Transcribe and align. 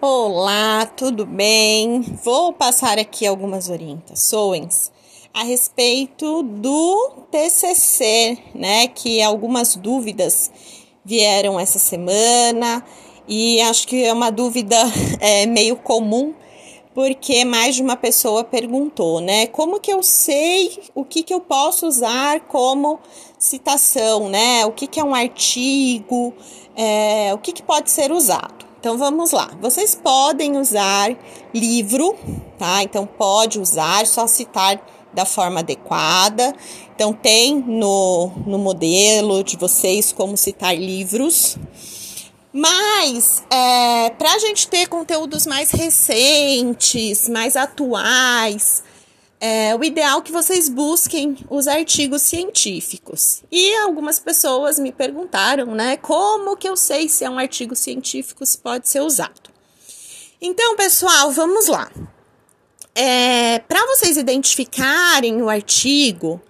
Olá, 0.00 0.86
tudo 0.86 1.26
bem? 1.26 2.02
Vou 2.22 2.52
passar 2.52 3.00
aqui 3.00 3.26
algumas 3.26 3.68
orientações 3.68 4.92
a 5.34 5.42
respeito 5.42 6.44
do 6.44 7.14
TCC, 7.32 8.38
né? 8.54 8.86
Que 8.86 9.20
algumas 9.20 9.74
dúvidas 9.74 10.52
vieram 11.04 11.58
essa 11.58 11.80
semana 11.80 12.84
e 13.26 13.60
acho 13.62 13.88
que 13.88 14.04
é 14.04 14.12
uma 14.12 14.30
dúvida 14.30 14.76
é, 15.18 15.46
meio 15.46 15.74
comum 15.74 16.32
porque 16.94 17.44
mais 17.44 17.74
de 17.74 17.82
uma 17.82 17.96
pessoa 17.96 18.44
perguntou, 18.44 19.20
né? 19.20 19.48
Como 19.48 19.80
que 19.80 19.92
eu 19.92 20.00
sei 20.00 20.78
o 20.94 21.04
que, 21.04 21.24
que 21.24 21.34
eu 21.34 21.40
posso 21.40 21.88
usar 21.88 22.42
como 22.42 23.00
citação, 23.36 24.28
né? 24.28 24.64
O 24.64 24.70
que, 24.70 24.86
que 24.86 25.00
é 25.00 25.04
um 25.04 25.14
artigo, 25.14 26.32
é, 26.76 27.34
o 27.34 27.38
que, 27.38 27.50
que 27.52 27.64
pode 27.64 27.90
ser 27.90 28.12
usado. 28.12 28.67
Então 28.80 28.96
vamos 28.96 29.32
lá. 29.32 29.50
Vocês 29.60 29.94
podem 29.94 30.56
usar 30.56 31.16
livro, 31.52 32.16
tá? 32.56 32.82
Então 32.82 33.06
pode 33.06 33.58
usar, 33.58 34.06
só 34.06 34.26
citar 34.26 34.80
da 35.12 35.24
forma 35.24 35.60
adequada. 35.60 36.54
Então 36.94 37.12
tem 37.12 37.56
no, 37.56 38.30
no 38.46 38.58
modelo 38.58 39.42
de 39.42 39.56
vocês 39.56 40.12
como 40.12 40.36
citar 40.36 40.76
livros. 40.76 41.56
Mas 42.52 43.42
é, 43.50 44.10
para 44.10 44.32
a 44.32 44.38
gente 44.38 44.68
ter 44.68 44.86
conteúdos 44.86 45.46
mais 45.46 45.70
recentes, 45.70 47.28
mais 47.28 47.56
atuais, 47.56 48.82
é 49.40 49.74
o 49.74 49.84
ideal 49.84 50.22
que 50.22 50.32
vocês 50.32 50.68
busquem 50.68 51.36
os 51.48 51.68
artigos 51.68 52.22
científicos. 52.22 53.42
E 53.50 53.74
algumas 53.76 54.18
pessoas 54.18 54.78
me 54.78 54.92
perguntaram, 54.92 55.74
né, 55.74 55.96
como 55.96 56.56
que 56.56 56.68
eu 56.68 56.76
sei 56.76 57.08
se 57.08 57.24
é 57.24 57.30
um 57.30 57.38
artigo 57.38 57.76
científico 57.76 58.44
se 58.44 58.58
pode 58.58 58.88
ser 58.88 59.00
usado. 59.00 59.50
Então, 60.40 60.76
pessoal, 60.76 61.30
vamos 61.32 61.66
lá. 61.66 61.90
É, 62.94 63.60
Para 63.60 63.84
vocês 63.86 64.16
identificarem 64.16 65.40
o 65.40 65.48
artigo, 65.48 66.40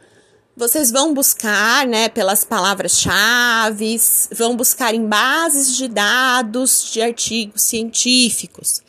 vocês 0.57 0.91
vão 0.91 1.15
buscar, 1.15 1.87
né, 1.87 2.09
pelas 2.09 2.43
palavras-chave, 2.43 4.01
vão 4.33 4.57
buscar 4.57 4.95
em 4.95 5.07
bases 5.07 5.77
de 5.77 5.89
dados 5.89 6.91
de 6.91 7.01
artigos 7.01 7.63
científicos. 7.63 8.83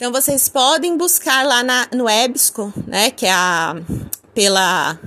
Então 0.00 0.10
vocês 0.10 0.48
podem 0.48 0.96
buscar 0.96 1.44
lá 1.44 1.62
na, 1.62 1.86
no 1.94 2.08
EBSCO, 2.08 2.72
né, 2.86 3.10
que 3.10 3.26
é 3.26 3.32
a 3.32 3.76
pela 4.32 4.98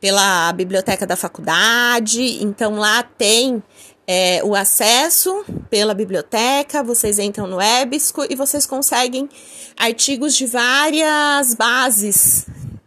pela 0.00 0.54
biblioteca 0.54 1.06
da 1.06 1.16
faculdade. 1.16 2.42
Então 2.42 2.76
lá 2.76 3.02
tem 3.02 3.62
é, 4.06 4.42
o 4.42 4.54
acesso 4.54 5.44
pela 5.68 5.92
biblioteca, 5.92 6.82
vocês 6.82 7.18
entram 7.18 7.46
no 7.46 7.60
EBSCO 7.60 8.24
e 8.30 8.34
vocês 8.34 8.64
conseguem 8.64 9.28
artigos 9.76 10.34
de 10.34 10.46
várias 10.46 11.52
bases 11.52 12.46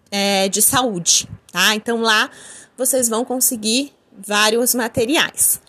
é, 0.10 0.50
de 0.50 0.64
saúde, 0.64 1.30
tá? 1.52 1.76
Então 1.76 2.02
lá 2.02 2.28
vocês 2.76 3.08
vão 3.08 3.24
conseguir 3.24 3.94
vários 4.18 4.74
materiais 4.74 5.62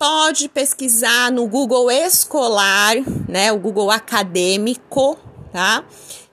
pode 0.00 0.48
pesquisar 0.48 1.30
no 1.30 1.46
Google 1.46 1.90
Escolar, 1.90 2.96
né, 3.28 3.52
o 3.52 3.58
Google 3.58 3.90
Acadêmico, 3.90 5.18
tá? 5.52 5.84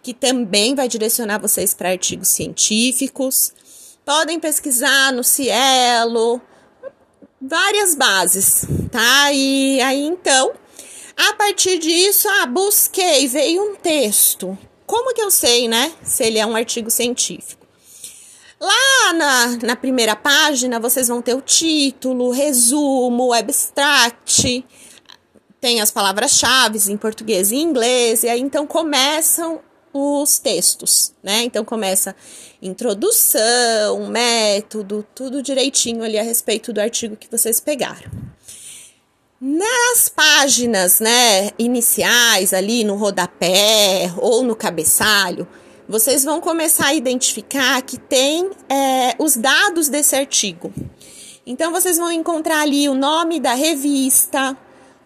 Que 0.02 0.14
também 0.14 0.74
vai 0.74 0.88
direcionar 0.88 1.38
vocês 1.38 1.74
para 1.74 1.90
artigos 1.90 2.30
científicos. 2.30 3.52
Podem 4.06 4.40
pesquisar 4.40 5.12
no 5.12 5.22
Cielo, 5.22 6.42
várias 7.42 7.94
bases, 7.94 8.66
tá? 8.90 9.34
E 9.34 9.82
aí 9.82 10.02
então, 10.02 10.54
a 11.18 11.34
partir 11.34 11.78
disso, 11.78 12.30
ah, 12.42 12.46
busquei, 12.46 13.28
veio 13.28 13.62
um 13.62 13.76
texto. 13.76 14.58
Como 14.86 15.14
que 15.14 15.22
eu 15.22 15.30
sei, 15.30 15.68
né, 15.68 15.92
se 16.02 16.24
ele 16.24 16.40
é 16.40 16.46
um 16.46 16.56
artigo 16.56 16.90
científico? 16.90 17.67
Lá 18.60 19.14
na, 19.14 19.58
na 19.68 19.76
primeira 19.76 20.16
página 20.16 20.80
vocês 20.80 21.08
vão 21.08 21.22
ter 21.22 21.36
o 21.36 21.42
título, 21.42 22.32
resumo, 22.32 23.32
abstract, 23.32 24.66
tem 25.62 25.82
as 25.82 25.92
palavras-chave 25.92 26.92
em 26.92 26.98
português 26.98 27.52
e 27.52 27.58
inglês, 27.58 28.24
e 28.24 28.30
aí 28.30 28.40
então 28.40 28.66
começam 28.66 29.60
os 29.94 30.40
textos, 30.40 31.14
né? 31.24 31.44
Então 31.44 31.64
começa 31.64 32.16
introdução, 32.62 34.08
método, 34.10 35.06
tudo 35.14 35.42
direitinho 35.42 36.04
ali 36.04 36.18
a 36.18 36.24
respeito 36.24 36.74
do 36.74 36.80
artigo 36.80 37.16
que 37.16 37.30
vocês 37.30 37.60
pegaram. 37.60 38.10
Nas 39.40 40.10
páginas, 40.10 41.00
né, 41.00 41.52
iniciais 41.60 42.54
ali 42.54 42.84
no 42.84 42.96
rodapé 42.96 44.12
ou 44.18 44.42
no 44.42 44.56
cabeçalho, 44.56 45.48
vocês 45.88 46.24
vão 46.24 46.42
começar 46.42 46.88
a 46.88 46.94
identificar 46.94 47.82
que 47.82 47.98
tem 47.98 48.50
é, 48.70 49.16
os 49.20 49.38
dados 49.38 49.88
desse 49.88 50.16
artigo. 50.16 50.74
Então, 51.46 51.72
vocês 51.72 51.98
vão 51.98 52.12
encontrar 52.12 52.62
ali 52.62 52.90
o 52.90 52.94
nome 52.94 53.40
da 53.40 53.54
revista, 53.54 54.58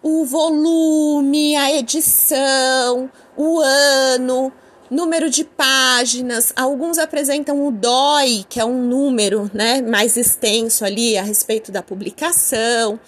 o 0.02 0.24
volume, 0.24 1.54
a 1.54 1.72
edição, 1.72 3.08
o 3.36 3.60
ano, 3.60 4.52
número 4.90 5.30
de 5.30 5.44
páginas. 5.44 6.52
Alguns 6.56 6.98
apresentam 6.98 7.64
o 7.64 7.70
DOI, 7.70 8.44
que 8.48 8.58
é 8.58 8.64
um 8.64 8.82
número 8.82 9.48
né, 9.54 9.80
mais 9.80 10.16
extenso 10.16 10.84
ali 10.84 11.16
a 11.16 11.22
respeito 11.22 11.70
da 11.70 11.80
publicação. 11.80 12.98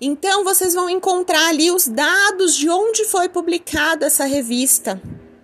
Então, 0.00 0.42
vocês 0.42 0.72
vão 0.72 0.88
encontrar 0.88 1.50
ali 1.50 1.70
os 1.70 1.86
dados 1.86 2.56
de 2.56 2.70
onde 2.70 3.04
foi 3.04 3.28
publicada 3.28 4.06
essa 4.06 4.24
revista 4.24 4.98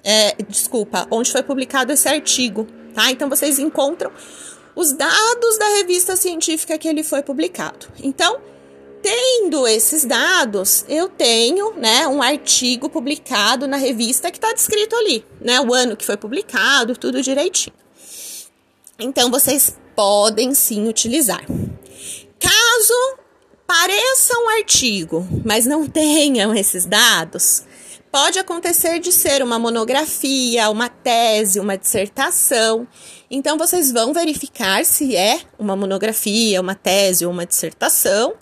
é, 0.08 0.36
desculpa, 0.48 1.04
onde 1.10 1.32
foi 1.32 1.42
publicado 1.42 1.92
esse 1.92 2.08
artigo, 2.08 2.64
tá? 2.94 3.10
Então 3.10 3.28
vocês 3.28 3.58
encontram 3.58 4.12
os 4.76 4.92
dados 4.92 5.58
da 5.58 5.68
revista 5.78 6.14
científica 6.14 6.78
que 6.78 6.86
ele 6.86 7.02
foi 7.02 7.24
publicado. 7.24 7.88
Então, 8.00 8.38
tendo 9.02 9.66
esses 9.66 10.04
dados, 10.04 10.84
eu 10.88 11.08
tenho, 11.08 11.72
né, 11.74 12.06
um 12.06 12.22
artigo 12.22 12.88
publicado 12.88 13.66
na 13.66 13.76
revista 13.76 14.30
que 14.30 14.36
está 14.36 14.52
descrito 14.52 14.94
ali, 14.94 15.24
né, 15.40 15.60
o 15.60 15.74
ano 15.74 15.96
que 15.96 16.06
foi 16.06 16.16
publicado, 16.16 16.96
tudo 16.96 17.20
direitinho. 17.20 17.74
Então, 19.00 19.28
vocês 19.28 19.76
podem 19.96 20.54
sim 20.54 20.86
utilizar. 20.88 21.44
Caso 22.38 23.18
pareça 23.66 24.38
um 24.38 24.48
artigo, 24.50 25.26
mas 25.44 25.66
não 25.66 25.84
tenham 25.88 26.54
esses 26.54 26.86
dados, 26.86 27.64
Pode 28.10 28.38
acontecer 28.38 28.98
de 28.98 29.12
ser 29.12 29.42
uma 29.42 29.58
monografia, 29.58 30.70
uma 30.70 30.88
tese, 30.88 31.60
uma 31.60 31.76
dissertação. 31.76 32.86
Então, 33.30 33.58
vocês 33.58 33.92
vão 33.92 34.12
verificar 34.12 34.84
se 34.84 35.14
é 35.14 35.40
uma 35.58 35.76
monografia, 35.76 36.60
uma 36.60 36.74
tese 36.74 37.26
ou 37.26 37.32
uma 37.32 37.44
dissertação. 37.44 38.34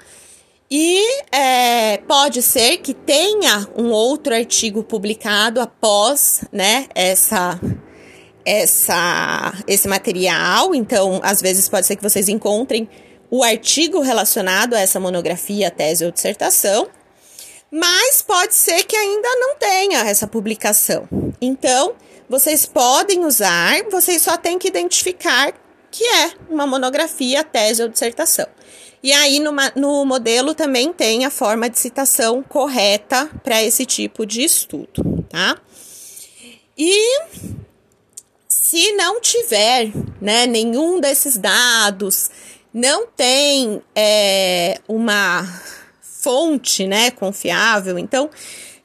E 0.71 1.23
é, 1.33 1.99
pode 1.99 2.41
ser 2.43 2.79
que 2.79 2.95
tenha 2.95 3.69
um 3.77 3.91
outro 3.91 4.35
artigo 4.35 4.83
publicado 4.83 5.61
após 5.61 6.45
né, 6.53 6.87
essa, 6.95 7.59
essa, 8.45 9.53
esse 9.67 9.89
material. 9.89 10.75
Então, 10.75 11.21
às 11.23 11.41
vezes, 11.43 11.69
pode 11.69 11.87
ser 11.87 11.97
que 11.97 12.03
vocês 12.03 12.29
encontrem 12.29 12.89
o 13.31 13.43
artigo 13.43 14.01
relacionado 14.01 14.75
a 14.75 14.81
essa 14.81 15.01
monografia, 15.01 15.71
tese 15.71 16.05
ou 16.05 16.13
dissertação 16.13 16.89
mas 17.75 18.23
pode 18.23 18.55
ser 18.55 18.85
que 18.85 18.95
ainda 18.95 19.29
não 19.35 19.57
tenha 19.57 19.99
essa 20.09 20.29
publicação. 20.29 21.09
Então, 21.41 21.97
vocês 22.29 22.65
podem 22.65 23.25
usar, 23.25 23.83
vocês 23.91 24.23
só 24.23 24.37
têm 24.37 24.61
que 24.61 24.69
identificar 24.69 25.53
que 25.91 26.05
é 26.05 26.35
uma 26.49 26.69
monografia, 26.69 27.43
tese 27.43 27.83
ou 27.83 27.89
dissertação. 27.89 28.47
E 29.03 29.13
aí, 29.13 29.41
no, 29.41 30.05
modelo 30.05 30.55
também 30.55 30.93
tem 30.93 31.25
a 31.25 31.31
forma 31.31 31.69
de 31.69 31.77
citação 31.77 32.45
correta 32.45 33.29
para 33.43 33.61
esse 33.61 33.85
tipo 33.85 34.25
de 34.25 34.45
estudo, 34.45 35.27
tá? 35.29 35.61
E 36.79 37.23
se 38.47 38.93
não 38.93 39.21
tiver 39.21 39.91
né, 40.21 40.47
nenhum 40.47 41.01
desses 41.01 41.37
dados, 41.37 42.31
não 42.73 43.09
tem 43.09 43.83
é, 43.97 44.81
uma 44.87 45.45
fonte, 46.25 46.87
né, 46.87 47.11
confiável. 47.11 47.99
Então, 47.99 48.31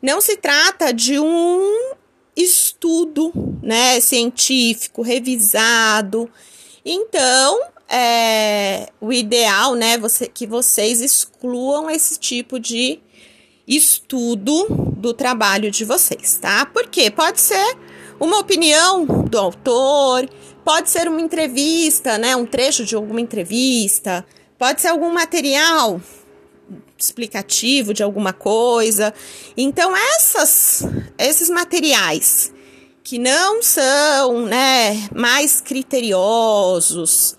não 0.01 0.19
se 0.19 0.35
trata 0.35 0.93
de 0.93 1.17
um 1.17 1.93
estudo, 2.35 3.31
né, 3.63 3.99
científico 4.01 5.01
revisado. 5.01 6.29
Então, 6.85 7.61
é, 7.87 8.89
o 8.99 9.11
ideal, 9.11 9.73
né, 9.73 9.97
você, 9.97 10.27
que 10.27 10.45
vocês 10.45 11.01
excluam 11.01 11.89
esse 11.89 12.19
tipo 12.19 12.59
de 12.59 12.99
estudo 13.65 14.67
do 14.97 15.13
trabalho 15.13 15.71
de 15.71 15.85
vocês, 15.85 16.37
tá? 16.41 16.65
Porque 16.65 17.09
pode 17.09 17.39
ser 17.39 17.77
uma 18.19 18.39
opinião 18.39 19.05
do 19.05 19.37
autor, 19.37 20.27
pode 20.65 20.89
ser 20.89 21.07
uma 21.07 21.21
entrevista, 21.21 22.17
né, 22.17 22.35
um 22.35 22.45
trecho 22.45 22.83
de 22.83 22.95
alguma 22.95 23.21
entrevista, 23.21 24.25
pode 24.57 24.81
ser 24.81 24.89
algum 24.89 25.11
material 25.11 26.01
explicativo 26.99 27.93
de 27.93 28.03
alguma 28.03 28.33
coisa. 28.33 29.13
Então, 29.55 29.95
essas, 29.95 30.83
esses 31.17 31.49
materiais 31.49 32.51
que 33.03 33.17
não 33.17 33.63
são 33.63 34.45
né, 34.45 35.09
mais 35.15 35.61
criteriosos, 35.61 37.35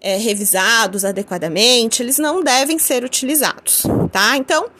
é, 0.00 0.16
revisados 0.16 1.04
adequadamente, 1.04 2.02
eles 2.02 2.16
não 2.16 2.42
devem 2.42 2.78
ser 2.78 3.04
utilizados, 3.04 3.82
tá? 4.10 4.36
Então, 4.36 4.70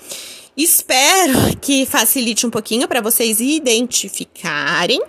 espero 0.57 1.57
que 1.61 1.85
facilite 1.85 2.47
um 2.47 2.51
pouquinho 2.51 2.89
para 2.89 3.03
vocês 3.03 3.39
identificarem. 3.41 5.03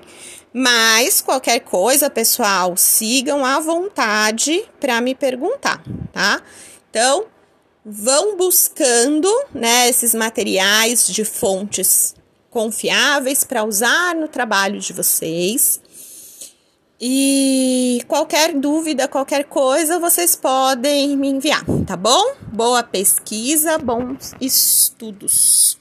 Mas 0.54 1.22
qualquer 1.22 1.62
coisa, 1.62 2.10
pessoal, 2.10 2.76
sigam 2.76 3.46
à 3.46 3.62
vontade 3.62 4.66
para 4.82 5.00
me 5.00 5.16
perguntar, 5.16 5.82
tá? 6.12 6.42
Então, 6.90 7.26
vão 7.86 8.38
buscando 8.38 9.28
né, 9.54 9.90
esses 9.90 10.14
materiais 10.14 11.08
de 11.08 11.26
fontes 11.26 12.16
confiáveis 12.50 13.44
para 13.44 13.64
usar 13.64 14.14
no 14.16 14.28
trabalho 14.28 14.80
de 14.80 14.94
vocês. 14.94 15.82
E 17.00 18.04
qualquer 18.08 18.54
dúvida, 18.54 19.08
qualquer 19.08 19.46
coisa, 19.46 19.98
vocês 19.98 20.36
podem 20.36 21.18
me 21.18 21.30
enviar, 21.30 21.66
tá 21.88 21.98
bom? 21.98 22.36
Boa 22.54 22.84
pesquisa, 22.84 23.80
bons 23.80 24.34
estudos. 24.40 25.81